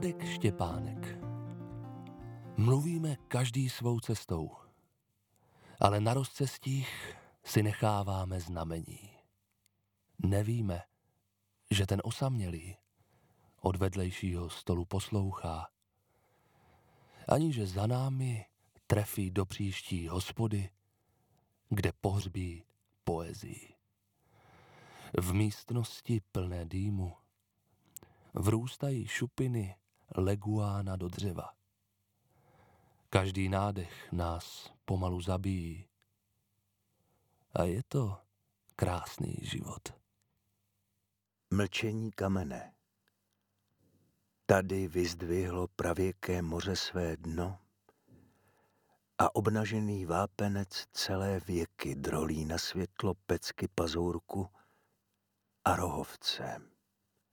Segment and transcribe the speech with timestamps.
[0.00, 1.18] Radek Štěpánek.
[2.56, 4.50] Mluvíme každý svou cestou,
[5.80, 9.10] ale na rozcestích si necháváme znamení.
[10.18, 10.82] Nevíme,
[11.70, 12.76] že ten osamělý
[13.60, 15.68] od vedlejšího stolu poslouchá,
[17.28, 18.46] ani že za námi
[18.86, 20.70] trefí do příští hospody,
[21.68, 22.64] kde pohřbí
[23.04, 23.74] poezii.
[25.18, 27.16] V místnosti plné dýmu
[28.34, 29.74] vrůstají šupiny
[30.16, 31.50] leguána do dřeva.
[33.10, 35.88] Každý nádech nás pomalu zabíjí.
[37.54, 38.18] A je to
[38.76, 39.88] krásný život.
[41.50, 42.74] Mlčení kamene.
[44.46, 47.58] Tady vyzdvihlo pravěké moře své dno
[49.18, 54.50] a obnažený vápenec celé věky drolí na světlo pecky pazurku
[55.64, 56.70] a rohovce.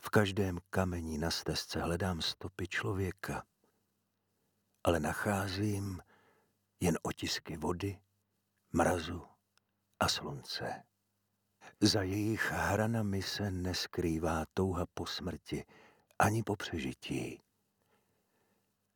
[0.08, 3.46] V každém kameni na stezce hledám stopy člověka,
[4.84, 6.02] ale nacházím
[6.80, 8.00] jen otisky vody,
[8.74, 9.28] mrazu
[10.00, 10.84] a slunce.
[11.82, 15.66] Za jejich hranami se neskrývá touha po smrti
[16.20, 17.42] ani po přežití.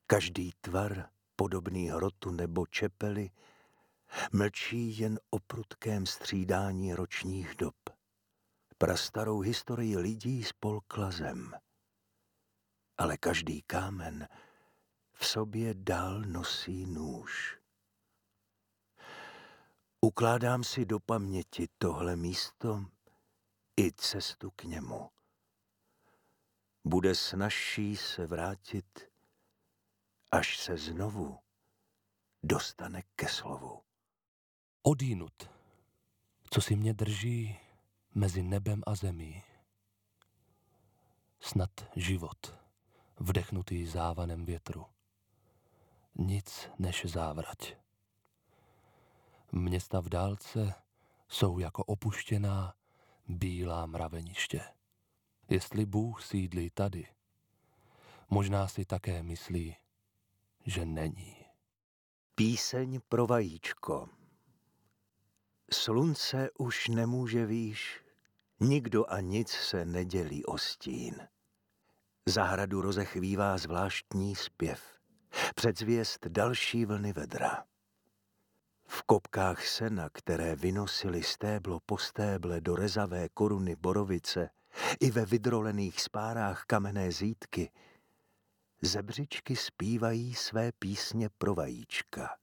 [0.08, 3.30] Každý tvar, podobný hrotu nebo čepely,
[4.34, 7.76] mlčí jen o prudkém střídání ročních dob.
[8.82, 11.54] Prastarou historii lidí spolkla zem.
[12.98, 14.28] Ale každý kámen
[15.14, 17.60] v sobě dál nosí nůž.
[20.02, 22.86] Ukládám si do paměti tohle místo
[23.80, 25.10] i cestu k němu.
[26.84, 29.00] Bude snažší se vrátit,
[30.32, 31.40] až se znovu
[32.44, 33.82] dostane ke slovu.
[34.84, 35.50] Odínut,
[36.50, 37.60] co si mě drží
[38.16, 39.44] mezi nebem a zemí.
[41.40, 42.60] Snad život,
[43.20, 44.86] vdechnutý závanem větru.
[46.16, 47.76] Nic než závrať.
[49.52, 50.74] Města v dálce
[51.28, 52.74] jsou jako opuštěná
[53.28, 54.62] bílá mraveniště.
[55.50, 57.08] Jestli Bůh sídlí tady,
[58.30, 59.76] možná si také myslí,
[60.66, 61.36] že není.
[62.36, 64.10] Píseň pro vajíčko
[65.84, 68.04] Slunce už nemůže výš,
[68.60, 71.28] nikdo a nic se nedělí o stín.
[72.26, 74.82] Zahradu rozechvívá zvláštní zpěv,
[75.56, 77.64] předzvěst další vlny vedra.
[78.86, 84.50] V kopkách sena, které vynosily stéblo po stéble do rezavé koruny borovice,
[85.00, 87.72] i ve vydrolených spárách kamenné zítky,
[88.82, 92.41] zebřičky zpívají své písně pro vajíčka.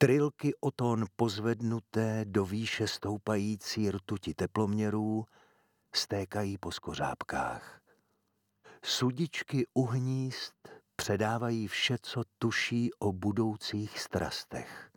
[0.00, 5.24] Trilky o tón pozvednuté do výše stoupající rtuti teploměrů
[5.94, 7.80] stékají po skořápkách.
[8.84, 10.54] Sudičky u hnízd
[10.96, 14.90] předávají vše, co tuší o budoucích strastech.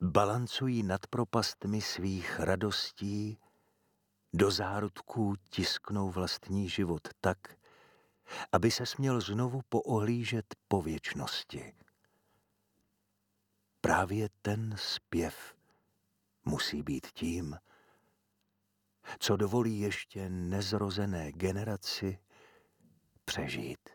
[0.00, 3.38] Balancují nad propastmi svých radostí,
[4.34, 7.38] do zárodků tisknou vlastní život tak,
[8.52, 11.74] aby se směl znovu poohlížet po věčnosti.
[13.86, 15.56] Právě ten zpěv
[16.44, 17.56] musí být tím,
[19.18, 22.18] co dovolí ještě nezrozené generaci
[23.24, 23.88] přežít.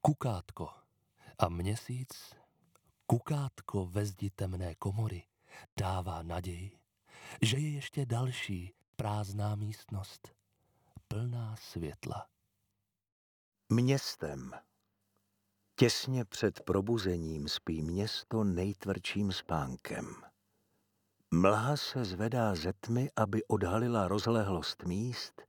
[0.00, 0.70] Kukátko
[1.38, 2.34] a měsíc,
[3.06, 5.22] kukátko ve zdi temné komory,
[5.76, 6.78] dává naději,
[7.42, 10.28] že je ještě další prázdná místnost,
[11.08, 12.28] plná světla.
[13.68, 14.52] Městem
[15.76, 20.14] Těsně před probuzením spí město nejtvrdším spánkem.
[21.30, 25.42] Mlha se zvedá ze tmy, aby odhalila rozlehlost míst,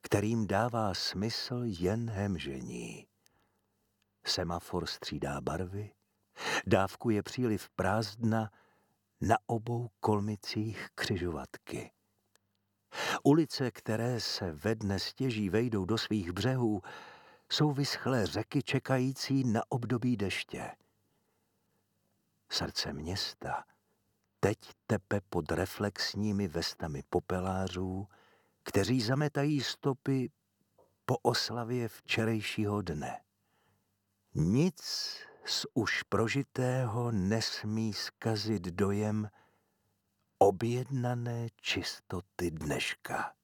[0.00, 3.06] kterým dává smysl jen hemžení.
[4.26, 5.90] Semafor střídá barvy,
[6.66, 8.50] dávkuje příliv prázdna
[9.20, 11.90] na obou kolmicích křižovatky.
[13.22, 16.82] Ulice, které se ve dne stěží vejdou do svých břehů,
[17.54, 20.70] jsou vyschlé řeky čekající na období deště.
[22.48, 23.64] Srdce města
[24.40, 28.08] teď tepe pod reflexními vestami popelářů,
[28.62, 30.30] kteří zametají stopy
[31.06, 33.20] po oslavě včerejšího dne.
[34.34, 34.82] Nic
[35.44, 39.30] z už prožitého nesmí skazit dojem
[40.38, 43.34] objednané čistoty dneška.